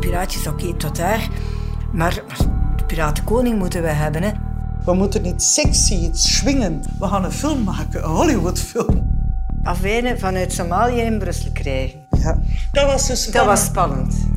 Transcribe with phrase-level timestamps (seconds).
[0.00, 1.28] piraatjes, oké, tot daar.
[1.92, 2.22] Maar,
[2.76, 4.30] de piratenkoning moeten we hebben, hè.
[4.84, 6.82] We moeten iets sexy, iets swingen.
[6.98, 9.18] We gaan een film maken, een Hollywoodfilm.
[9.62, 12.00] Afwijnen vanuit Somalië in Brussel krijgen.
[12.10, 12.38] Ja,
[12.72, 14.28] dat was dus Dat was spannend.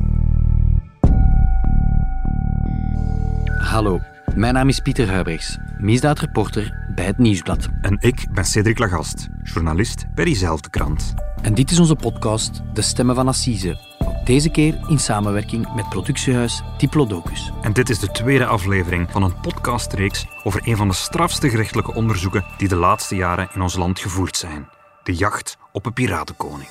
[3.58, 4.00] Hallo,
[4.34, 7.68] mijn naam is Pieter Huibrechts, misdaadreporter bij het Nieuwsblad.
[7.80, 11.14] En ik ben Cedric Lagast, journalist bij diezelfde krant.
[11.42, 13.93] En dit is onze podcast De Stemmen van Assise.
[14.24, 17.52] Deze keer in samenwerking met productiehuis Diplodocus.
[17.62, 21.94] En dit is de tweede aflevering van een podcastreeks over een van de strafste gerechtelijke
[21.94, 24.68] onderzoeken die de laatste jaren in ons land gevoerd zijn.
[25.02, 26.68] De jacht op een piratenkoning.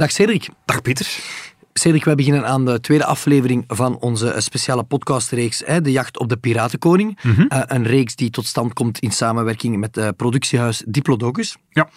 [0.00, 0.48] Dag Cedric.
[0.64, 1.18] Dag Pieter.
[1.72, 6.36] Cedric, wij beginnen aan de tweede aflevering van onze speciale podcastreeks De Jacht op de
[6.36, 7.18] Piratenkoning.
[7.48, 11.56] Eh, een reeks die tot stand komt in samenwerking met het productiehuis Diplodocus.
[11.70, 11.88] Ja,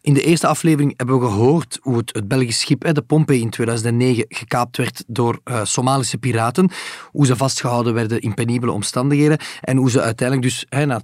[0.00, 3.50] In de eerste aflevering hebben we gehoord hoe het, het Belgisch schip, de Pompey, in
[3.50, 6.70] 2009 gekaapt werd door eh, Somalische piraten.
[7.10, 9.38] Hoe ze vastgehouden werden in penibele omstandigheden.
[9.60, 11.00] En hoe ze uiteindelijk dus na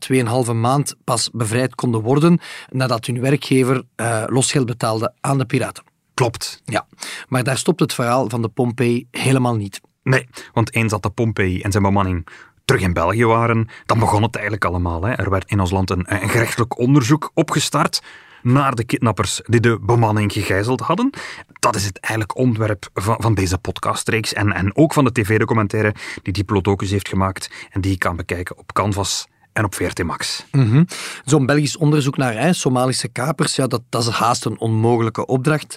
[0.46, 2.38] 2,5 maand pas bevrijd konden worden
[2.70, 5.93] nadat hun werkgever eh, losgeld betaalde aan de piraten.
[6.14, 6.62] Klopt.
[6.64, 6.86] Ja,
[7.28, 9.80] maar daar stopt het verhaal van de Pompey helemaal niet.
[10.02, 12.26] Nee, want eens dat de Pompey en zijn bemanning
[12.64, 15.02] terug in België waren, dan begon het eigenlijk allemaal.
[15.02, 15.12] Hè.
[15.12, 18.02] Er werd in ons land een, een gerechtelijk onderzoek opgestart
[18.42, 21.10] naar de kidnappers die de bemanning gegijzeld hadden.
[21.58, 25.94] Dat is het eigenlijk onderwerp van, van deze podcastreeks en, en ook van de tv-documentaire
[26.22, 30.44] die Diplodocus heeft gemaakt en die je kan bekijken op Canvas en op VRT Max.
[30.52, 30.84] Mhm.
[31.24, 35.76] Zo'n Belgisch onderzoek naar hè, Somalische kapers, ja, dat, dat is haast een onmogelijke opdracht.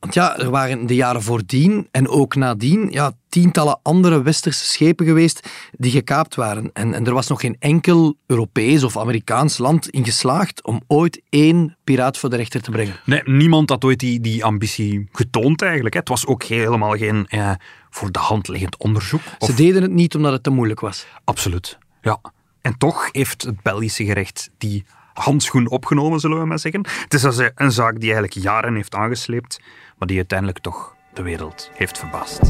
[0.00, 5.06] Want ja, er waren de jaren voordien en ook nadien ja, tientallen andere westerse schepen
[5.06, 6.70] geweest die gekaapt waren.
[6.72, 11.20] En, en er was nog geen enkel Europees of Amerikaans land in geslaagd om ooit
[11.28, 13.00] één piraat voor de rechter te brengen.
[13.04, 15.94] Nee, niemand had ooit die, die ambitie getoond eigenlijk.
[15.94, 16.00] Hè.
[16.00, 17.50] Het was ook helemaal geen eh,
[17.90, 19.20] voor de hand liggend onderzoek.
[19.38, 21.06] Of- Ze deden het niet omdat het te moeilijk was.
[21.24, 22.20] Absoluut, ja.
[22.68, 24.84] En toch heeft het Belgische gerecht die
[25.14, 26.86] handschoen opgenomen, zullen we maar zeggen.
[27.02, 27.22] Het is
[27.54, 29.60] een zaak die eigenlijk jaren heeft aangesleept,
[29.98, 32.40] maar die uiteindelijk toch de wereld heeft verbaasd.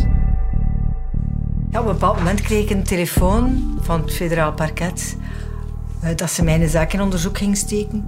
[1.71, 5.17] Ja, op een bepaald moment kreeg ik een telefoon van het federaal parket
[6.03, 8.07] eh, dat ze mijn zaak in onderzoek ging steken.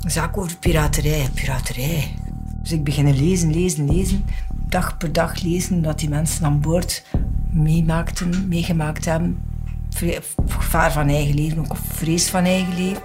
[0.00, 2.14] Een zaak over piraterij, piraterij.
[2.62, 4.24] Dus ik beginnen lezen, lezen, lezen.
[4.68, 7.04] Dag per dag lezen dat die mensen aan boord
[7.50, 9.47] meemaakten, meegemaakt hebben.
[9.98, 13.02] Gevaar van eigen leven, ook vrees van eigen leven.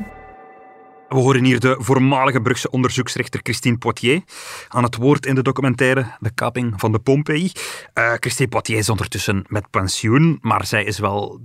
[1.08, 4.22] We horen hier de voormalige Brugse onderzoeksrechter Christine Poitier
[4.68, 7.52] aan het woord in de documentaire De kaping van de Pompey.
[7.94, 11.42] Eh, Christine Poitier is ondertussen met pensioen, maar zij is wel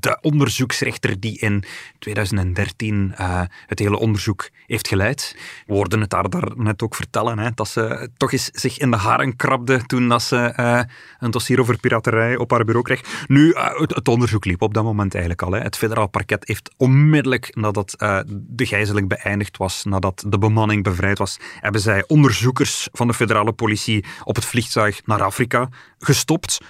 [0.00, 1.64] de onderzoeksrechter die in
[1.98, 5.36] 2013 eh, het hele onderzoek heeft geleid.
[5.66, 8.90] We hoorden het haar daar net ook vertellen, hè, dat ze toch eens zich in
[8.90, 10.80] de haren krabde toen dat ze eh,
[11.18, 13.26] een dossier over piraterij op haar bureau kreeg.
[13.26, 15.52] Nu, eh, het, het onderzoek liep op dat moment eigenlijk al.
[15.52, 15.60] Hè.
[15.60, 17.94] Het federaal parket heeft onmiddellijk nadat
[18.28, 23.52] de gijzeling beëindigd was, nadat de bemanning bevrijd was, hebben zij onderzoekers van de federale
[23.52, 25.68] politie op het vliegtuig naar Afrika
[25.98, 26.60] gestopt.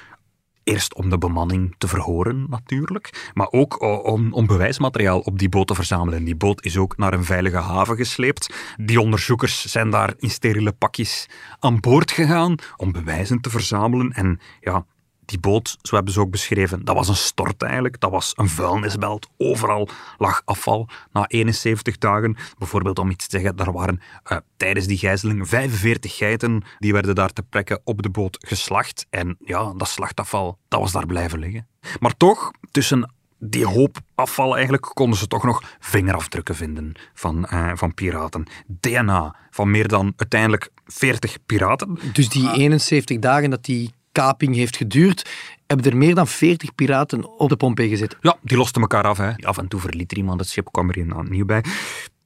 [0.64, 3.30] Eerst om de bemanning te verhoren, natuurlijk.
[3.34, 6.24] Maar ook om, om bewijsmateriaal op die boot te verzamelen.
[6.24, 8.54] Die boot is ook naar een veilige haven gesleept.
[8.76, 14.12] Die onderzoekers zijn daar in steriele pakjes aan boord gegaan om bewijzen te verzamelen.
[14.12, 14.86] En ja,
[15.24, 18.00] die boot, zo hebben ze ook beschreven, dat was een stort eigenlijk.
[18.00, 19.28] Dat was een vuilnisbelt.
[19.36, 20.88] Overal lag afval.
[21.12, 26.16] Na 71 dagen, bijvoorbeeld om iets te zeggen, daar waren eh, tijdens die gijzeling 45
[26.16, 29.06] geiten die werden daar te plekke op de boot geslacht.
[29.10, 31.66] En ja, dat slachtafval, dat was daar blijven liggen.
[32.00, 37.70] Maar toch, tussen die hoop afval eigenlijk konden ze toch nog vingerafdrukken vinden van, eh,
[37.74, 38.46] van piraten.
[38.66, 41.98] DNA van meer dan uiteindelijk 40 piraten.
[42.12, 45.30] Dus die 71 dagen dat die kaping heeft geduurd,
[45.66, 48.16] hebben er meer dan 40 piraten op de Pompey gezet.
[48.20, 49.18] Ja, die losten elkaar af.
[49.18, 49.34] Hè.
[49.36, 51.62] Af en toe verliet er iemand het schip, kwam er een nieuw bij.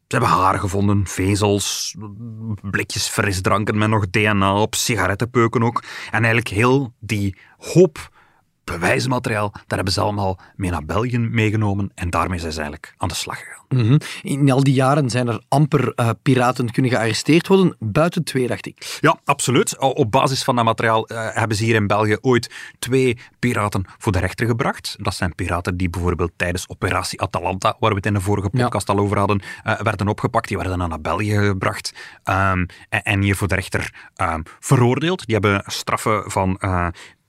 [0.08, 1.94] Ze hebben haren gevonden, vezels,
[2.62, 5.82] blikjes frisdranken met nog DNA op, sigarettenpeuken ook.
[6.06, 8.10] En eigenlijk heel die hoop
[8.70, 13.08] bewijsmateriaal, daar hebben ze allemaal mee naar België meegenomen en daarmee zijn ze eigenlijk aan
[13.08, 13.58] de slag gegaan.
[13.68, 13.98] Mhm.
[14.22, 18.66] In al die jaren zijn er amper uh, piraten kunnen gearresteerd worden, buiten twee, dacht
[18.66, 18.98] ik.
[19.00, 19.78] Ja, absoluut.
[19.78, 24.12] Op basis van dat materiaal uh, hebben ze hier in België ooit twee piraten voor
[24.12, 24.96] de rechter gebracht.
[25.00, 28.88] Dat zijn piraten die bijvoorbeeld tijdens operatie Atalanta, waar we het in de vorige podcast
[28.88, 28.94] ja.
[28.94, 30.48] al over hadden, uh, werden opgepakt.
[30.48, 31.94] Die werden dan naar België gebracht
[32.24, 35.26] um, en, en, hier voor de rechter um, veroordeeld.
[35.26, 36.60] Die hebben straffen van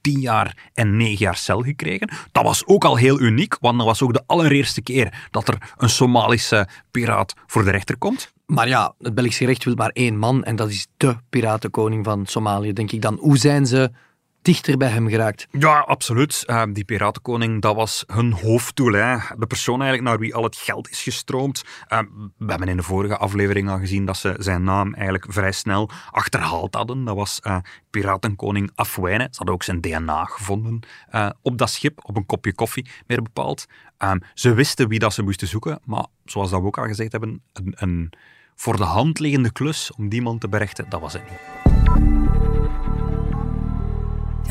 [0.01, 2.09] 10 jaar en 9 jaar cel gekregen.
[2.31, 5.73] Dat was ook al heel uniek, want dat was ook de allereerste keer dat er
[5.77, 8.31] een Somalische piraat voor de rechter komt.
[8.45, 12.25] Maar ja, het Belgische recht wil maar één man en dat is de piratenkoning van
[12.25, 13.17] Somalië, denk ik dan.
[13.19, 13.91] Hoe zijn ze
[14.41, 15.47] dichter bij hem geraakt.
[15.51, 16.43] Ja, absoluut.
[16.47, 18.93] Uh, die Piratenkoning, dat was hun hoofddoel.
[18.93, 19.17] Hè.
[19.37, 21.63] De persoon eigenlijk naar wie al het geld is gestroomd.
[21.89, 21.99] Uh,
[22.37, 25.89] we hebben in de vorige aflevering al gezien dat ze zijn naam eigenlijk vrij snel
[26.11, 27.03] achterhaald hadden.
[27.03, 27.57] Dat was uh,
[27.89, 29.27] Piratenkoning Afwijne.
[29.31, 30.79] Ze hadden ook zijn DNA gevonden
[31.41, 33.65] op dat schip, op een kopje koffie, meer bepaald.
[34.33, 37.41] Ze wisten wie dat ze moesten zoeken, maar zoals dat we ook al gezegd hebben,
[37.53, 38.09] een, een
[38.55, 41.78] voor de hand liggende klus om die man te berechten, dat was het niet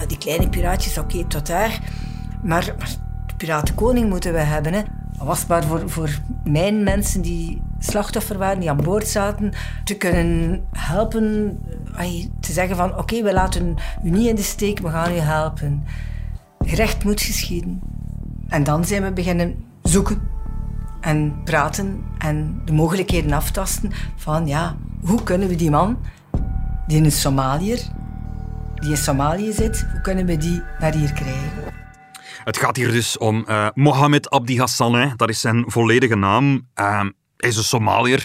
[0.07, 1.81] die kleine piraatjes, oké, tot daar.
[2.43, 2.65] Maar,
[3.27, 4.73] de piratenkoning moeten we hebben.
[4.73, 4.83] Hè.
[5.19, 9.53] Was maar voor, voor mijn mensen die slachtoffer waren, die aan boord zaten,
[9.85, 11.59] te kunnen helpen.
[12.41, 15.85] Te zeggen van, oké, we laten u niet in de steek, we gaan u helpen.
[16.61, 17.81] Gerecht moet geschieden.
[18.49, 20.21] En dan zijn we beginnen zoeken
[21.01, 25.99] en praten en de mogelijkheden aftasten van, ja, hoe kunnen we die man,
[26.87, 27.81] die een Somaliër,
[28.81, 31.77] die in Somalië zit, hoe kunnen we die naar hier krijgen?
[32.45, 35.09] Het gaat hier dus om uh, Mohamed Abdi Hassan, hè.
[35.17, 36.53] dat is zijn volledige naam.
[36.55, 37.01] Uh,
[37.37, 38.25] hij is een Somaliër.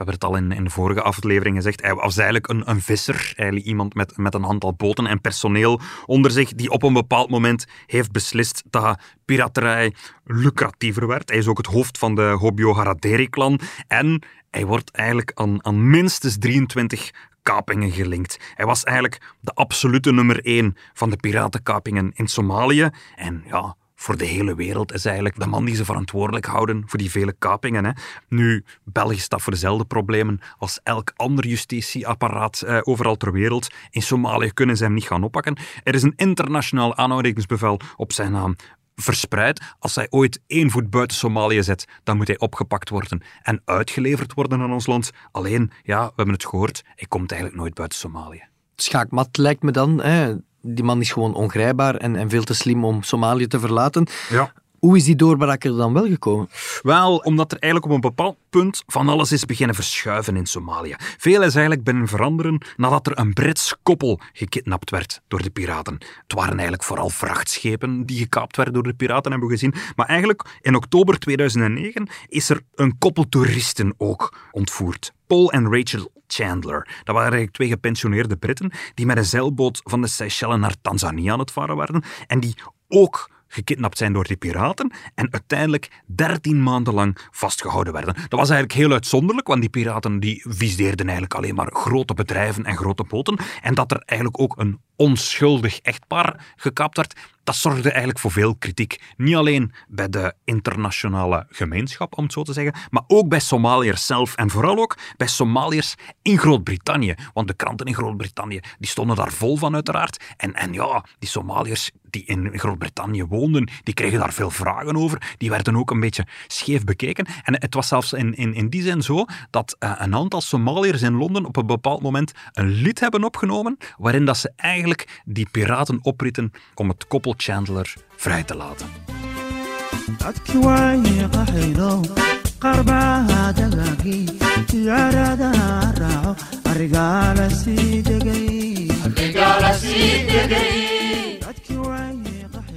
[0.00, 1.82] We hebben het al in, in de vorige aflevering gezegd.
[1.82, 5.80] Hij was eigenlijk een, een visser, eigenlijk iemand met, met een aantal boten en personeel
[6.06, 9.94] onder zich, die op een bepaald moment heeft beslist dat piraterij
[10.24, 11.28] lucratiever werd.
[11.28, 15.90] Hij is ook het hoofd van de Hobyo Haraderi-klan en hij wordt eigenlijk aan, aan
[15.90, 17.10] minstens 23
[17.42, 18.38] kapingen gelinkt.
[18.54, 22.90] Hij was eigenlijk de absolute nummer één van de piratenkapingen in Somalië.
[23.16, 26.98] En ja, voor de hele wereld is eigenlijk de man die ze verantwoordelijk houden voor
[26.98, 27.84] die vele kapingen.
[27.84, 27.90] Hè.
[28.28, 33.68] Nu, België staat voor dezelfde problemen als elk ander justitieapparaat eh, overal ter wereld.
[33.90, 35.56] In Somalië kunnen ze hem niet gaan oppakken.
[35.82, 38.56] Er is een internationaal aanhoudingsbevel op zijn naam
[39.00, 39.60] verspreid.
[39.78, 44.34] Als hij ooit één voet buiten Somalië zet, dan moet hij opgepakt worden en uitgeleverd
[44.34, 45.10] worden aan ons land.
[45.32, 48.42] Alleen, ja, we hebben het gehoord, hij komt eigenlijk nooit buiten Somalië.
[48.76, 50.00] Schaakmat lijkt me dan.
[50.00, 50.34] Hè?
[50.62, 54.06] Die man is gewoon ongrijpbaar en, en veel te slim om Somalië te verlaten.
[54.28, 54.52] Ja.
[54.80, 56.48] Hoe is die doorbraker dan wel gekomen?
[56.82, 60.94] Wel, omdat er eigenlijk op een bepaald punt van alles is beginnen verschuiven in Somalië.
[60.98, 65.98] Veel is eigenlijk binnen veranderen nadat er een Brits koppel gekidnapt werd door de piraten.
[66.22, 69.74] Het waren eigenlijk vooral vrachtschepen die gekaapt werden door de piraten, hebben we gezien.
[69.96, 75.12] Maar eigenlijk in oktober 2009 is er een koppel toeristen ook ontvoerd.
[75.26, 76.82] Paul en Rachel Chandler.
[76.82, 81.32] Dat waren eigenlijk twee gepensioneerde Britten die met een zeilboot van de Seychelles naar Tanzania
[81.32, 82.54] aan het varen waren en die
[82.88, 88.14] ook gekidnapt zijn door die piraten en uiteindelijk 13 maanden lang vastgehouden werden.
[88.14, 92.64] Dat was eigenlijk heel uitzonderlijk, want die piraten die viseerden eigenlijk alleen maar grote bedrijven
[92.64, 97.14] en grote boten en dat er eigenlijk ook een onschuldig echtpaar gekapt werd,
[97.44, 99.00] dat zorgde eigenlijk voor veel kritiek.
[99.16, 104.06] Niet alleen bij de internationale gemeenschap, om het zo te zeggen, maar ook bij Somaliërs
[104.06, 107.14] zelf en vooral ook bij Somaliërs in Groot-Brittannië.
[107.32, 110.24] Want de kranten in Groot-Brittannië die stonden daar vol van uiteraard.
[110.36, 115.34] En, en ja, die Somaliërs die in Groot-Brittannië woonden, die kregen daar veel vragen over.
[115.38, 117.26] Die werden ook een beetje scheef bekeken.
[117.44, 121.02] En het was zelfs in, in, in die zin zo dat uh, een aantal Somaliërs
[121.02, 125.48] in Londen op een bepaald moment een lied hebben opgenomen waarin dat ze eigenlijk die
[125.50, 128.86] piraten oprieten om het koppel Chandler vrij te laten.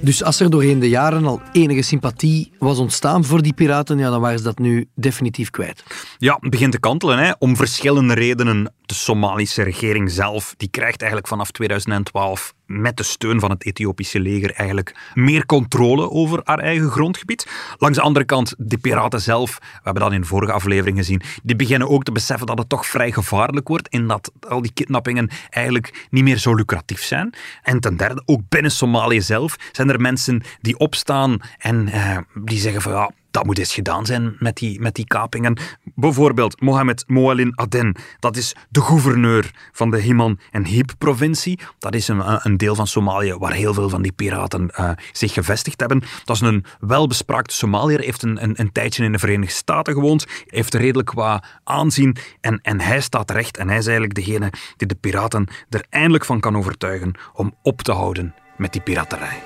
[0.04, 4.10] Dus als er doorheen de jaren al enige sympathie was ontstaan voor die piraten, ja,
[4.10, 5.84] dan waren ze dat nu definitief kwijt.
[6.18, 7.18] Ja, het begint te kantelen.
[7.18, 7.32] Hè.
[7.38, 8.72] Om verschillende redenen.
[8.86, 14.20] De Somalische regering zelf, die krijgt eigenlijk vanaf 2012 met de steun van het Ethiopische
[14.20, 17.50] leger eigenlijk meer controle over haar eigen grondgebied.
[17.78, 21.56] Langs de andere kant, de piraten zelf, we hebben dat in vorige aflevering gezien, die
[21.56, 25.30] beginnen ook te beseffen dat het toch vrij gevaarlijk wordt en dat al die kidnappingen
[25.50, 27.34] eigenlijk niet meer zo lucratief zijn.
[27.62, 32.58] En ten derde, ook binnen Somalië zelf zijn er mensen die opstaan en eh, die
[32.58, 35.58] zeggen van ja, dat moet eens gedaan zijn met die, met die kapingen.
[35.94, 41.58] Bijvoorbeeld Mohamed Moalin Aden, dat is de gouverneur van de Himan en Hib-provincie.
[41.78, 45.32] Dat is een, een deel van Somalië waar heel veel van die piraten uh, zich
[45.32, 46.02] gevestigd hebben.
[46.24, 50.26] Dat is een welbespraakte Somaliër, heeft een, een, een, tijdje in de Verenigde Staten gewoond,
[50.46, 54.88] heeft redelijk qua aanzien en, en hij staat recht en hij is eigenlijk degene die
[54.88, 59.42] de piraten er eindelijk van kan overtuigen om op te houden met die piraterij.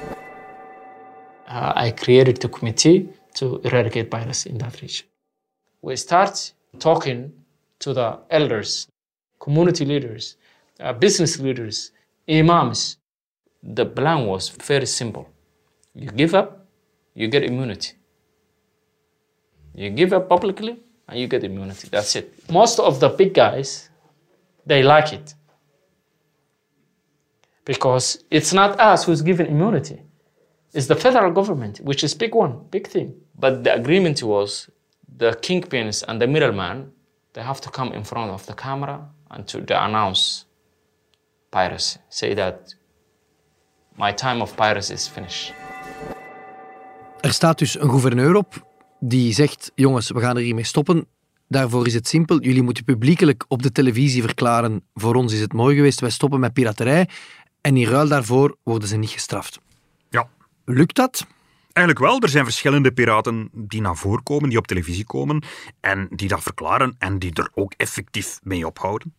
[1.49, 5.07] Uh, I created a committee to eradicate piracy in that region.
[5.83, 7.33] We start talking
[7.79, 8.89] to the elders,
[9.39, 10.37] community leaders,
[10.81, 11.93] uh, business leaders,
[12.29, 12.99] imams.
[13.63, 15.29] The plan was very simple.
[15.95, 16.67] You give up,
[17.15, 17.93] you get immunity.
[19.75, 21.89] You give up publicly, and you get immunity.
[21.91, 22.51] That's it.
[22.51, 23.91] Most of the big guys,
[24.67, 25.35] they like it.
[27.65, 30.03] Because it's not us who's given immunity.
[30.73, 33.15] It's the federal government, which is big one, big thing.
[33.33, 34.69] But the agreement was
[35.17, 36.93] the kingpins and the middleman,
[37.33, 40.45] they have to come in front of the camera and to, to announce
[41.51, 41.99] piracy.
[42.09, 42.75] Say that
[43.97, 45.55] my time of piracy is finished.
[47.21, 48.67] Er staat dus een gouverneur op
[49.01, 51.07] die zegt: jongens, we gaan er hiermee stoppen.
[51.49, 52.41] Daarvoor is het simpel.
[52.41, 56.41] Jullie moeten publiekelijk op de televisie verklaren: voor ons is het mooi geweest, wij stoppen
[56.41, 57.09] met piraterij.
[57.61, 59.59] En in ruil daarvoor worden ze niet gestraft.
[60.71, 61.27] Lukt dat?
[61.73, 62.21] Eigenlijk wel.
[62.21, 65.43] Er zijn verschillende piraten die naar voren komen, die op televisie komen
[65.81, 69.15] en die dat verklaren en die er ook effectief mee ophouden.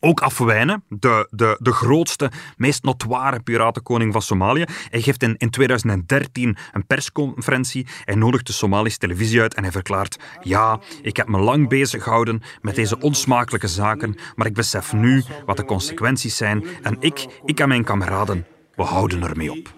[0.00, 4.64] Ook Afwijnen, de, de, de grootste, meest notoire piratenkoning van Somalië.
[4.90, 7.86] Hij geeft in, in 2013 een persconferentie.
[8.04, 12.02] Hij nodigt de Somalische televisie uit en hij verklaart: Ja, ik heb me lang bezig
[12.02, 16.64] gehouden met deze onsmakelijke zaken, maar ik besef nu wat de consequenties zijn.
[16.82, 19.74] En ik, ik en mijn kameraden, we houden ermee op.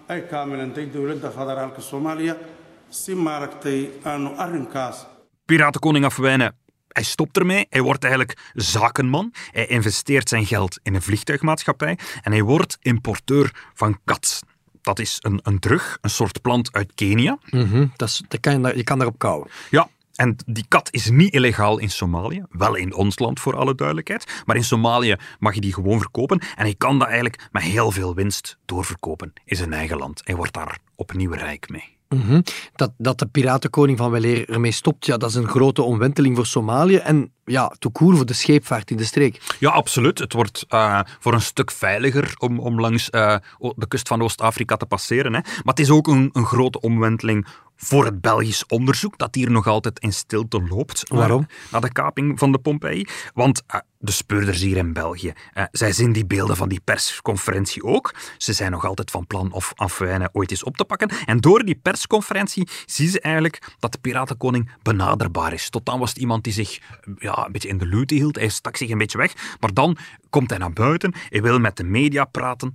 [5.44, 6.56] Piratenkoning Afwijnen
[6.94, 7.66] hij stopt ermee.
[7.70, 9.32] Hij wordt eigenlijk zakenman.
[9.50, 14.42] Hij investeert zijn geld in een vliegtuigmaatschappij en hij wordt importeur van kat.
[14.80, 17.38] Dat is een, een drug, een soort plant uit Kenia.
[17.50, 19.48] Mm dat, is, dat kan je, je kan daarop kouwen.
[19.70, 22.42] Ja, en die kat is niet illegaal in Somalië.
[22.50, 24.42] Wel in ons land, voor alle duidelijkheid.
[24.44, 26.38] Maar in Somalië mag je die gewoon verkopen.
[26.38, 30.21] En hij kan dat eigenlijk met heel veel winst doorverkopen in zijn eigen land.
[30.25, 31.94] Hij wordt daar opnieuw rijk mee.
[32.09, 32.40] Mhm.
[32.75, 36.47] dat, dat de piratenkoning van Weleer ermee stopt, ja, dat is een grote omwenteling voor
[36.47, 39.40] Somalië en ja, toekoer voor de scheepvaart in de streek.
[39.59, 40.18] Ja, absoluut.
[40.18, 44.76] Het wordt uh, voor een stuk veiliger om, om langs uh, de kust van Oost-Afrika
[44.76, 45.35] te passeren.
[45.35, 45.40] Hè.
[45.40, 49.66] Maar het is ook een, een grote omwenteling voor het Belgisch onderzoek, dat hier nog
[49.66, 51.09] altijd in stilte loopt.
[51.09, 51.47] Waarom?
[51.71, 53.07] Naar de kaping van de Pompeii.
[53.35, 57.83] Want uh, de speurders hier in België, uh, zij zien die beelden van die persconferentie
[57.83, 58.14] ook.
[58.38, 61.09] Ze zijn nog altijd van plan of Afwijnen ooit eens op te pakken.
[61.25, 65.71] En door die persconferentie zien ze eigenlijk dat de piratenkoning benaderbaar is.
[65.71, 66.81] Tot dan was het iemand die zich
[67.19, 68.37] ja, een beetje in de lute hield.
[68.37, 69.57] Hij stak zich een beetje weg.
[69.61, 69.97] Maar dan
[70.31, 72.75] komt hij naar buiten, hij wil met de media praten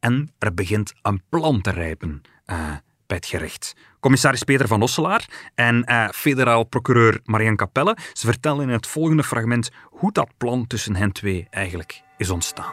[0.00, 2.22] en er begint een plan te rijpen.
[2.46, 2.72] Uh,
[4.00, 9.24] Commissaris Peter van Osselaar en uh, federaal procureur Marianne Capelle, ze vertellen in het volgende
[9.24, 12.72] fragment hoe dat plan tussen hen twee eigenlijk is ontstaan.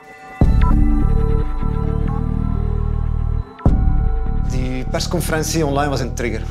[4.50, 6.44] Die persconferentie online was een trigger.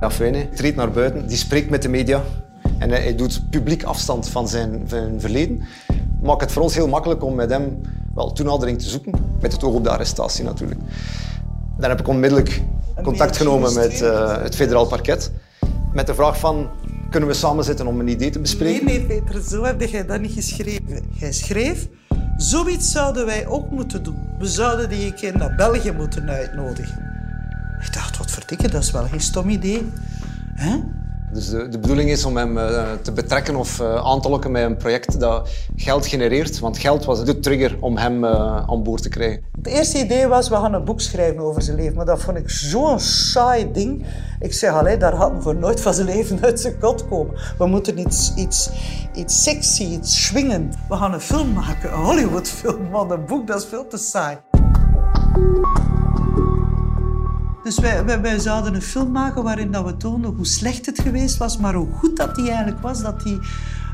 [0.00, 2.22] Afwijnen treedt naar buiten, die spreekt met de media
[2.78, 5.62] en hij, hij doet publiek afstand van zijn, zijn verleden.
[6.22, 7.80] Maakt het voor ons heel makkelijk om met hem
[8.14, 10.80] wel toenadering te zoeken, met het oog op de arrestatie natuurlijk.
[11.78, 12.62] Dan heb ik onmiddellijk
[13.02, 15.30] contact genomen met uh, het federaal parket.
[15.92, 16.70] Met de vraag van,
[17.10, 18.86] kunnen we samen zitten om een idee te bespreken?
[18.86, 21.02] Nee, nee, Peter, zo heb jij dat niet geschreven.
[21.10, 21.88] Jij schreef,
[22.36, 24.28] zoiets zouden wij ook moeten doen.
[24.38, 27.06] We zouden die een keer naar België moeten uitnodigen.
[27.80, 29.90] Ik dacht, wat verdikken, dat is wel geen stom idee.
[30.54, 30.80] Hè?
[31.32, 34.50] Dus de, de, bedoeling is om hem uh, te betrekken of uh, aan te lokken
[34.50, 36.58] met een project dat geld genereert.
[36.58, 39.42] Want geld was de trigger om hem uh, aan boord te krijgen.
[39.52, 41.96] Het eerste idee was, we gaan een boek schrijven over zijn leven.
[41.96, 44.04] Maar dat vond ik zo'n saai ding.
[44.40, 47.34] Ik zeg, allee, daar had hij voor nooit van zijn leven uit zijn kot komen.
[47.58, 48.70] We moeten iets, iets,
[49.14, 50.74] iets sexy, iets swingend.
[50.88, 52.90] We gaan een film maken, een Hollywoodfilm.
[52.90, 54.38] Want een boek, dat is veel te saai.
[57.68, 61.00] Dus wij, wij, wij, zouden een film maken waarin dat we toonden hoe slecht het
[61.00, 63.38] geweest was, maar hoe goed dat hij eigenlijk was, dat hij,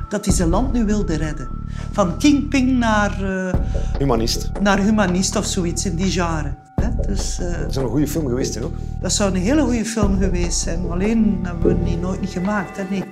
[0.09, 1.49] dat hij zijn land nu wilde redden.
[1.93, 3.23] Van kingping naar...
[3.23, 3.55] Uh,
[3.99, 4.51] humanist.
[4.61, 6.55] Naar humanist of zoiets in die genre.
[6.75, 6.89] Hè?
[7.07, 8.75] Dus, uh, dat zou een goede film geweest zijn ook.
[9.01, 10.91] Dat zou een hele goede film geweest zijn.
[10.91, 12.77] Alleen hebben we die nooit niet gemaakt.
[12.77, 12.83] Hè?
[12.91, 13.05] Nee.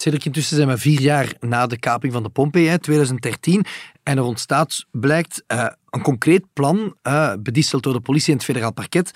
[0.00, 3.64] Cedric, intussen zijn we vier jaar na de kaping van de Pompeii, 2013.
[4.02, 7.32] En er ontstaat, blijkt, uh, een concreet plan, uh,
[7.80, 9.10] door de politie en het federaal parket,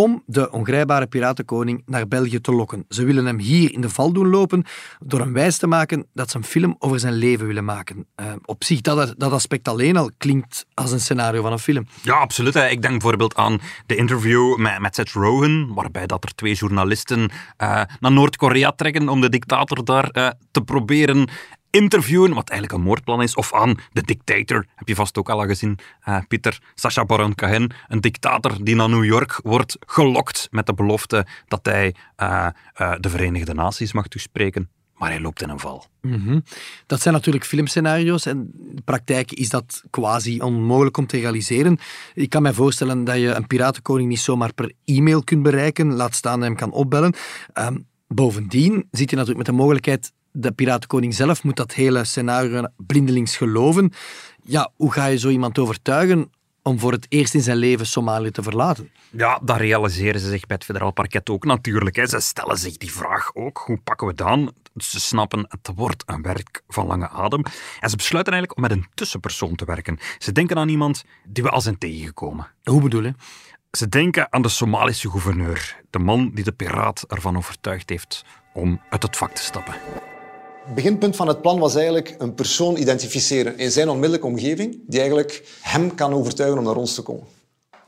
[0.00, 2.84] om de ongrijpbare piratenkoning naar België te lokken.
[2.88, 4.64] Ze willen hem hier in de val doen lopen
[4.98, 8.06] door hem wijs te maken dat ze een film over zijn leven willen maken.
[8.20, 11.86] Uh, op zich, dat, dat aspect alleen al klinkt als een scenario van een film.
[12.02, 12.54] Ja, absoluut.
[12.54, 17.20] Ik denk bijvoorbeeld aan de interview met, met Seth Rogen, waarbij dat er twee journalisten
[17.20, 17.28] uh,
[18.00, 21.28] naar Noord-Korea trekken om de dictator daar uh, te proberen
[21.76, 25.46] interviewen, wat eigenlijk een moordplan is, of aan de dictator, heb je vast ook al
[25.46, 25.78] gezien,
[26.08, 30.74] uh, Pieter, Sacha Baron Cohen, een dictator die naar New York wordt gelokt met de
[30.74, 32.46] belofte dat hij uh,
[32.80, 34.70] uh, de Verenigde Naties mag toespreken.
[34.96, 35.86] Maar hij loopt in een val.
[36.00, 36.42] -hmm.
[36.86, 41.78] Dat zijn natuurlijk filmscenario's en in de praktijk is dat quasi onmogelijk om te realiseren.
[42.14, 46.14] Ik kan me voorstellen dat je een piratenkoning niet zomaar per e-mail kunt bereiken, laat
[46.14, 47.14] staan hem kan opbellen.
[47.54, 52.64] Um, bovendien zit je natuurlijk met de mogelijkheid de piratenkoning zelf moet dat hele scenario
[52.76, 53.92] blindelings geloven.
[54.42, 56.30] Ja, hoe ga je zo iemand overtuigen
[56.62, 58.90] om voor het eerst in zijn leven Somalië te verlaten?
[59.10, 61.96] Ja, dat realiseren ze zich bij het federaal parket ook natuurlijk.
[61.96, 62.06] Hè.
[62.06, 63.62] Ze stellen zich die vraag ook.
[63.66, 64.50] Hoe pakken we het aan?
[64.76, 67.42] Ze snappen, het wordt een werk van lange adem.
[67.80, 69.98] En ze besluiten eigenlijk om met een tussenpersoon te werken.
[70.18, 72.46] Ze denken aan iemand die we al zijn tegengekomen.
[72.64, 73.14] Hoe bedoel je?
[73.70, 75.76] Ze denken aan de Somalische gouverneur.
[75.90, 79.74] De man die de piraat ervan overtuigd heeft om uit het vak te stappen.
[80.74, 85.56] Beginpunt van het plan was eigenlijk een persoon identificeren in zijn onmiddellijke omgeving die eigenlijk
[85.60, 87.24] hem kan overtuigen om naar ons te komen.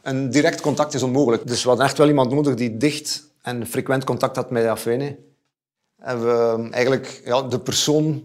[0.03, 1.47] Een direct contact is onmogelijk.
[1.47, 5.17] Dus we hadden echt wel iemand nodig die dicht en frequent contact had met Afwene.
[5.99, 8.25] En we eigenlijk ja, de persoon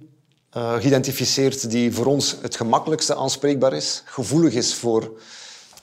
[0.57, 5.19] uh, geïdentificeerd die voor ons het gemakkelijkste aanspreekbaar is, gevoelig is voor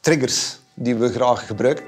[0.01, 1.85] triggers die we graag gebruiken.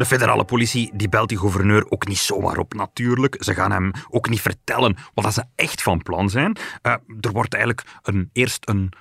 [0.00, 3.36] De federale politie die belt die gouverneur ook niet zomaar op, natuurlijk.
[3.38, 6.56] Ze gaan hem ook niet vertellen wat ze echt van plan zijn.
[6.82, 8.92] Uh, er wordt eigenlijk een, eerst een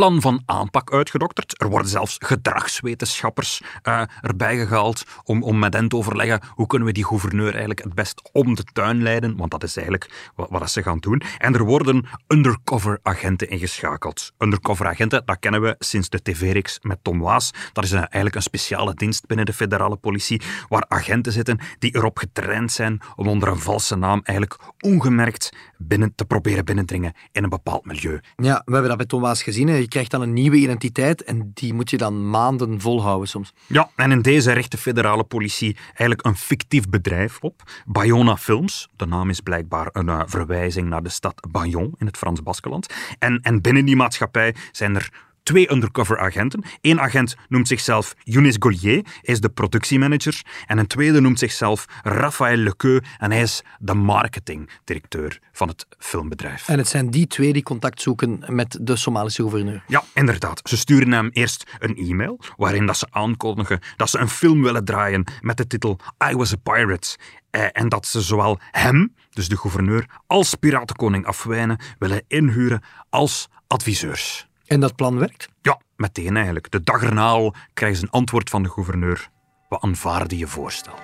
[0.00, 1.60] plan van aanpak uitgedokterd.
[1.60, 6.88] Er worden zelfs gedragswetenschappers uh, erbij gehaald om, om met hen te overleggen hoe kunnen
[6.88, 10.50] we die gouverneur eigenlijk het best om de tuin leiden, want dat is eigenlijk wat,
[10.50, 11.22] wat ze gaan doen.
[11.38, 14.32] En er worden undercover agenten ingeschakeld.
[14.38, 17.50] Undercover agenten, dat kennen we sinds de tv-reeks met Tom Waas.
[17.72, 21.94] Dat is een, eigenlijk een speciale dienst binnen de federale politie, waar agenten zitten die
[21.94, 27.42] erop getraind zijn om onder een valse naam eigenlijk ongemerkt binnen te proberen binnendringen in
[27.42, 28.20] een bepaald milieu.
[28.36, 29.68] Ja, we hebben dat bij Tom Waas gezien.
[29.68, 33.52] Je krijgt dan een nieuwe identiteit en die moet je dan maanden volhouden soms.
[33.66, 37.62] Ja, en in deze richt de federale politie eigenlijk een fictief bedrijf op.
[37.86, 42.16] Bayona Films, de naam is blijkbaar een uh, verwijzing naar de stad Bayon in het
[42.16, 42.94] Frans-Baskeland.
[43.18, 45.10] En, en binnen die maatschappij zijn er
[45.46, 46.64] twee undercover agenten.
[46.80, 50.42] Eén agent noemt zichzelf Younes Gollier, hij is de productiemanager.
[50.66, 56.68] En een tweede noemt zichzelf Raphaël Lequeux en hij is de marketingdirecteur van het filmbedrijf.
[56.68, 59.82] En het zijn die twee die contact zoeken met de Somalische gouverneur.
[59.86, 60.60] Ja, inderdaad.
[60.64, 64.84] Ze sturen hem eerst een e-mail waarin dat ze aankondigen dat ze een film willen
[64.84, 65.98] draaien met de titel
[66.30, 67.16] I Was a Pirate.
[67.50, 73.48] Eh, en dat ze zowel hem, dus de gouverneur, als piratenkoning Afwijnen willen inhuren als
[73.66, 74.48] adviseurs.
[74.66, 75.48] En dat plan werkt?
[75.62, 76.70] Ja, meteen eigenlijk.
[76.70, 79.28] De dag erna al krijgen ze een antwoord van de gouverneur.
[79.68, 80.94] We aanvaarden je voorstel.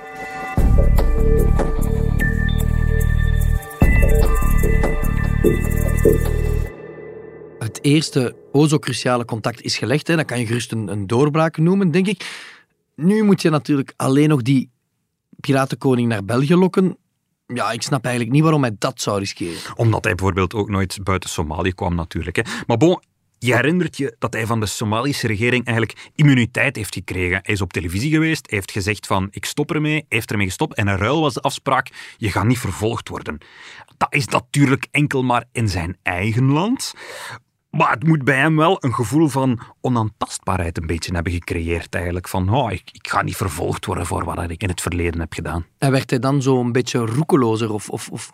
[7.59, 10.07] Het eerste, o zo cruciale contact is gelegd.
[10.07, 10.17] Hè.
[10.17, 12.51] Dat kan je gerust een, een doorbraak noemen, denk ik.
[12.97, 14.71] Nu moet je natuurlijk alleen nog die
[15.41, 16.97] piratenkoning naar België lokken.
[17.47, 19.77] Ja, ik snap eigenlijk niet waarom hij dat zou riskeren.
[19.77, 22.37] Omdat hij bijvoorbeeld ook nooit buiten Somalië kwam, natuurlijk.
[22.37, 22.43] Hè.
[22.67, 23.01] Maar bon,
[23.47, 27.39] je herinnert je dat hij van de Somalische regering eigenlijk immuniteit heeft gekregen.
[27.43, 30.87] Hij is op televisie geweest, heeft gezegd van ik stop ermee, heeft ermee gestopt en
[30.87, 33.39] een ruil was de afspraak, je gaat niet vervolgd worden.
[33.97, 36.95] Dat is natuurlijk enkel maar in zijn eigen land.
[37.71, 42.29] Maar het moet bij hem wel een gevoel van onaantastbaarheid een beetje hebben gecreëerd eigenlijk.
[42.29, 45.33] Van, oh, ik, ik ga niet vervolgd worden voor wat ik in het verleden heb
[45.33, 45.67] gedaan.
[45.79, 47.89] En werd hij dan zo een beetje roekelozer of...
[47.89, 48.33] of, of...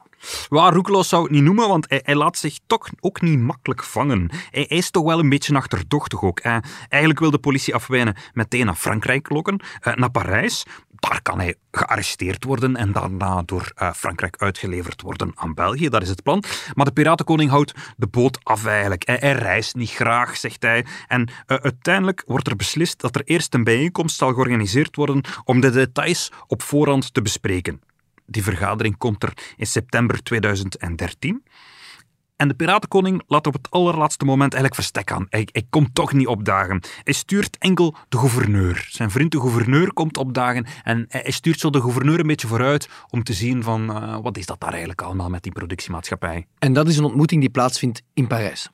[0.48, 4.30] Ja, roekeloos zou ik niet noemen, want hij, laat zich toch ook niet makkelijk vangen.
[4.50, 6.40] Hij, is toch wel een beetje achterdochtig ook.
[6.40, 10.64] Eigenlijk wil de politie afwijnen meteen naar Frankrijk lokken, eh, naar Parijs.
[10.90, 15.88] Daar kan hij gearresteerd worden en daarna door uh, Frankrijk uitgeleverd worden aan België.
[15.88, 16.42] Dat is het plan.
[16.74, 19.06] Maar de Piratenkoning houdt de boot af eigenlijk.
[19.06, 20.86] Hij, reist niet graag, zegt hij.
[21.06, 25.60] En uh, uiteindelijk wordt er beslist dat er eerst een bijeenkomst zal georganiseerd worden om
[25.60, 27.80] de details op voorhand te bespreken.
[28.30, 31.42] Die vergadering komt er in september 2013.
[32.36, 35.26] En de Piratenkoning laat op het allerlaatste moment eigenlijk verstek aan.
[35.28, 36.82] Hij, komt toch niet opdagen.
[37.02, 38.86] Hij stuurt enkel de gouverneur.
[38.90, 42.88] Zijn vriend de gouverneur komt opdagen en hij stuurt zo de gouverneur een beetje vooruit
[43.10, 46.46] om te zien van uh, wat is dat daar eigenlijk allemaal met die productiemaatschappij.
[46.58, 48.70] En dat is een ontmoeting die plaatsvindt in Parijs.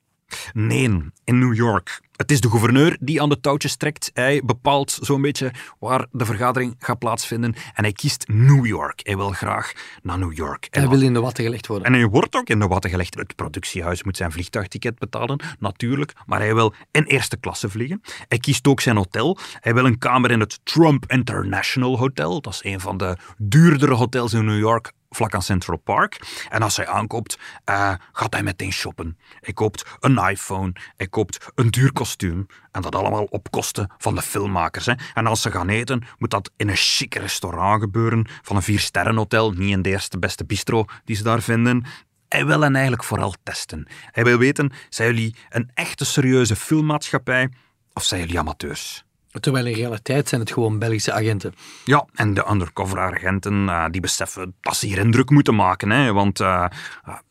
[0.53, 0.83] Nee,
[1.25, 2.03] in New York.
[2.17, 4.11] Het is de gouverneur die aan de touwtjes trekt.
[4.15, 7.55] Hij bepaalt zo'n beetje waar de vergadering gaat plaatsvinden.
[7.75, 9.01] En hij kiest New York.
[9.03, 10.69] Hij wil graag naar New York.
[10.71, 11.87] En Hij wil in de watten gelegd worden.
[11.87, 13.15] en hij wordt ook in de watten gelegd.
[13.15, 16.13] Het productiehuis moet zijn vliegtuigticket betalen, natuurlijk.
[16.27, 18.01] Maar hij wil in eerste klasse vliegen.
[18.29, 19.39] Hij kiest ook zijn hotel.
[19.61, 22.41] Hij wil een kamer in het Trump International Hotel.
[22.41, 26.21] Dat is een van de duurdere hotels in New York vlak aan Central Park.
[26.49, 29.19] En als hij aankoopt, eh, gaat hij meteen shoppen.
[29.41, 32.47] Hij koopt een iPhone, hij koopt een duur kostuum.
[32.73, 34.87] En dat allemaal op kosten van de filmmakers.
[34.87, 34.93] Hè.
[35.15, 38.27] En als ze gaan eten, moet dat in een chic restaurant gebeuren.
[38.43, 41.85] Van een viersterrenhotel, niet in de eerste beste bistro die ze daar vinden.
[42.29, 43.87] Hij wil hen eigenlijk vooral testen.
[44.11, 47.49] Hij wil weten, zijn jullie een echte serieuze filmmaatschappij
[47.93, 49.05] of zijn jullie amateurs?
[49.41, 51.55] Terwijl in realiteit zijn het gewoon Belgische agenten.
[51.85, 55.91] Ja, en de undercover-agenten eh, die beseffen dat ze hier indruk moeten maken.
[55.91, 56.65] Hè, want eh,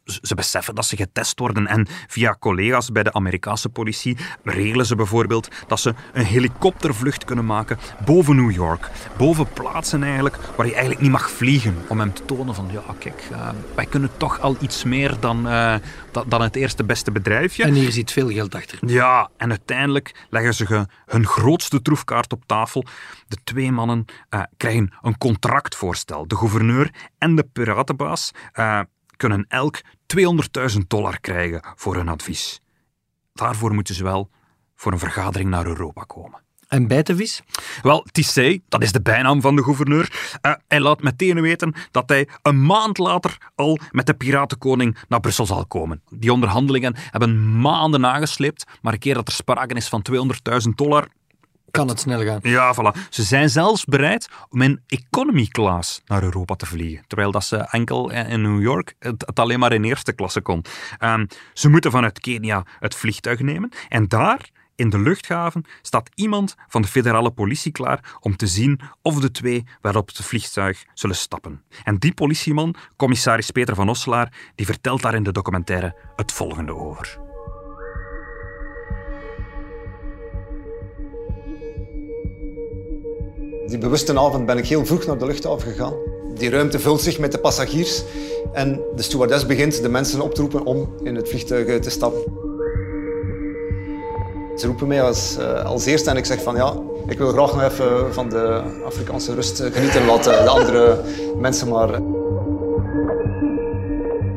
[0.05, 1.67] ze beseffen dat ze getest worden.
[1.67, 7.45] En via collega's bij de Amerikaanse politie regelen ze bijvoorbeeld dat ze een helikoptervlucht kunnen
[7.45, 8.89] maken boven New York.
[9.17, 11.75] Boven plaatsen eigenlijk waar je eigenlijk niet mag vliegen.
[11.87, 15.37] Om hem te tonen van, ja kijk, eh, wij kunnen toch al iets meer dan,
[15.47, 15.75] eh,
[16.11, 17.63] da- dan het eerste beste bedrijfje.
[17.63, 18.77] En hier zit veel geld achter.
[18.81, 22.85] Ja, en uiteindelijk leggen ze hun grootste troefkaart op tafel.
[23.27, 26.27] De twee mannen eh, krijgen een contractvoorstel.
[26.27, 28.31] De gouverneur en de piratenbaas
[29.15, 29.81] kunnen elk
[30.71, 32.61] 200.000 dollar krijgen voor hun advies.
[33.33, 34.29] Daarvoor moeten ze wel
[34.75, 36.41] voor een vergadering naar Europa komen.
[36.67, 37.41] En bijtenvis?
[37.81, 42.09] Wel, Tissé, dat is de bijnaam van de gouverneur, eh, hij laat meteen weten dat
[42.09, 46.01] hij een maand later al met de piratenkoning naar Brussel zal komen.
[46.09, 51.07] Die onderhandelingen hebben maanden nagesleept, maar een keer dat er sprake is van 200.000 dollar,
[51.73, 52.39] Kan het snel gaan.
[52.41, 53.09] ja, voilà.
[53.09, 57.03] Ze zijn zelfs bereid om in economy class naar Europa te vliegen.
[57.07, 60.65] Terwijl dat ze enkel in New York het, alleen maar in eerste klasse kon.
[60.97, 63.71] Ehm, ze moeten vanuit Kenia het vliegtuig nemen.
[63.89, 68.79] En daar, in de luchthaven, staat iemand van de federale politie klaar om te zien
[69.01, 71.63] of de twee wel op het vliegtuig zullen stappen.
[71.83, 76.75] En die politieman, commissaris Peter van Osselaar, die vertelt daar in de documentaire het volgende
[76.75, 77.22] over.
[83.67, 85.93] Die bewuste avond ben ik heel vroeg naar de luchthaven gegaan.
[86.35, 88.03] Die ruimte vult zich met de passagiers
[88.51, 92.21] en de stewardess begint de mensen op te roepen om in het vliegtuig te stappen.
[94.57, 96.73] Ze roepen mij als, eh, als eerste en ik zeg van ja,
[97.07, 100.05] ik wil graag nog even van de Afrikaanse rust eh, genieten.
[100.05, 100.99] Laat eh, de andere
[101.37, 102.01] mensen maar.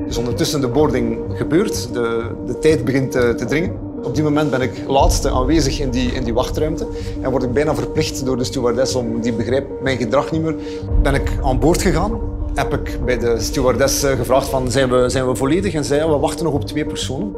[0.06, 3.85] Dus ondertussen de boarding gebeurt, de, de tijd begint te dringen.
[4.06, 6.86] Op die moment ben ik laatste aanwezig in die, in die wachtruimte
[7.20, 10.54] en word ik bijna verplicht door de stewardess om, die begrijpt mijn gedrag niet meer.
[11.02, 12.20] Ben ik aan boord gegaan,
[12.54, 16.10] heb ik bij de stewardess eh, gevraagd van zijn we, zijn we volledig en zei
[16.10, 17.28] we wachten nog op twee personen.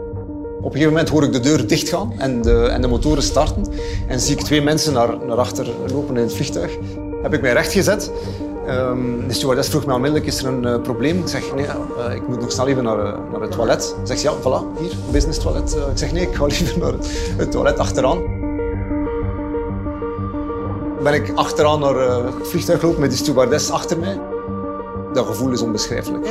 [0.59, 3.67] Op een gegeven moment hoor ik de deur dichtgaan en de, en de motoren starten
[4.09, 6.79] en zie ik twee mensen naar, naar achter lopen in het vliegtuig.
[7.23, 8.11] Heb ik mij rechtgezet.
[8.69, 11.19] Ehm de stewardess vroeg me onmiddellijk, is er een eh, probleem?
[11.19, 13.97] Ik zeg, nee, eh, ik moet nog snel even naar, eh, naar het toilet.
[14.03, 15.77] Zegt ze, ja, voilà, hier, business toilet.
[15.77, 18.37] Eh, ik zeg, nee, ik ga liever naar het, het toilet achteraan.
[21.03, 24.21] Ben ik achteraan naar eh, het vliegtuig gelopen met die stewardess achter mij.
[25.13, 26.27] Dat gevoel is onbeschrijfelijk.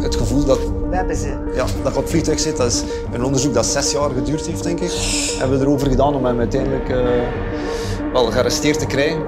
[0.00, 1.28] Het gevoel dat We hebben ze.
[1.54, 4.46] ja, dat ik op het vliegtuig zit, dat is een onderzoek dat zes jaar geduurd
[4.46, 4.90] heeft, denk ik.
[5.38, 6.98] Hebben we erover gedaan om hem uiteindelijk eh,
[8.12, 9.22] wel gearresteerd te krijgen.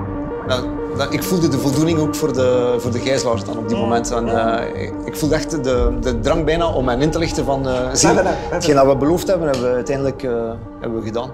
[0.46, 3.76] Nou, dat, ik voelde de voldoening ook voor de, voor de gijzelaars dan op die
[3.76, 4.10] moment.
[4.10, 7.44] En, eh, ik, ik voelde echt de, de drang bijna om hen in te lichten
[7.44, 7.68] van...
[7.68, 11.30] eh zie, hetgeen dat we beloofd hebben, hebben we uiteindelijk eh, hebben we gedaan.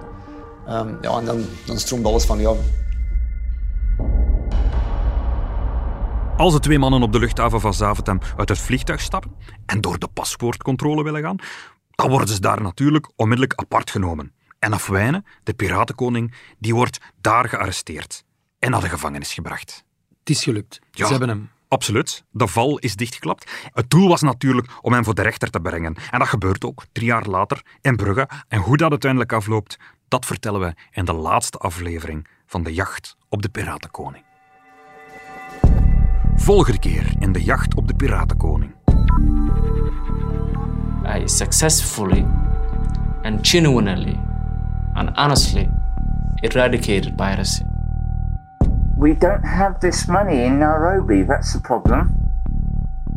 [0.67, 2.57] Ehm, ja, en dan, dan stroomt alles van jou.
[6.37, 9.31] Als de twee mannen op de luchthaven van Zaventem uit het vliegtuig stappen
[9.65, 11.37] en door de paspoortcontrole willen gaan,
[11.89, 14.33] dan worden ze daar natuurlijk onmiddellijk apart genomen.
[14.59, 18.24] En Afwijnen, de piratenkoning, die wordt daar gearresteerd
[18.65, 19.83] en naar de gevangenis gebracht.
[20.19, 20.79] Het is gelukt.
[20.91, 21.05] Ja.
[21.05, 21.49] Ze hebben hem.
[21.67, 22.23] Absoluut.
[22.31, 23.51] De val is dichtgeklapt.
[23.73, 25.95] Het doel was natuurlijk om hem voor de rechter te brengen.
[26.11, 28.29] En dat gebeurt ook, drie jaar later, in Brugge.
[28.47, 33.15] En hoe dat uiteindelijk afloopt, dat vertellen we in de laatste aflevering van De Jacht
[33.29, 34.23] op de Piratenkoning.
[36.35, 38.75] Volgende keer in De Jacht op de Piratenkoning.
[41.15, 42.25] I successfully
[43.21, 44.19] and genuinely
[44.93, 45.69] and honestly
[46.41, 47.74] eradicated piracy.
[48.97, 52.23] We don't have this money in Nairobi, that's the problem.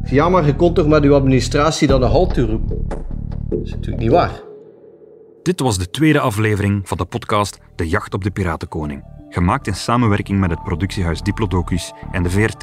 [0.04, 2.86] Ja, maar je kon toch met uw administratie dan een halt toeroepen?
[3.48, 4.30] Dat is natuurlijk niet waar.
[5.42, 9.04] Dit was de tweede aflevering van de podcast De Jacht op de Piratenkoning.
[9.28, 12.60] Gemaakt in samenwerking met het productiehuis Diplodocus en de VRT.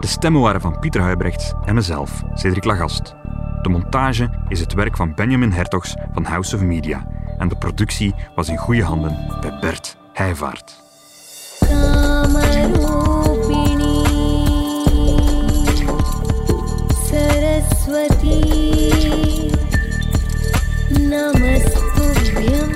[0.00, 3.14] De stemmen waren van Pieter Huibrechts en mezelf, Cedric Lagast.
[3.62, 7.06] De montage is het werk van Benjamin Hertogs van House of Media.
[7.38, 10.83] En de productie was in goede handen bij Bert Heijvaart.
[17.63, 18.35] Saraswati
[21.11, 22.73] नमस्तुभ्यम्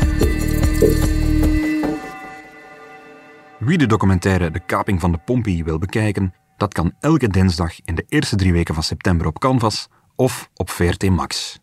[3.60, 7.96] Wie de documentaire De Kaping van de Pompey wil bekijken, dat kan elke dinsdag in
[7.96, 11.60] de eerste drie weken van september op Canvas of op VRT Max.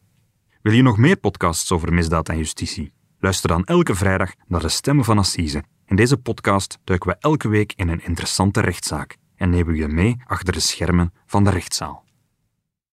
[0.62, 2.92] Wil je nog meer podcasts over misdaad en justitie?
[3.18, 5.62] Luister dan elke vrijdag naar de Stemmen van Assise.
[5.87, 9.88] In deze podcast duiken we elke week in een interessante rechtszaak en nemen we je
[9.88, 12.03] mee achter de schermen van de rechtszaal.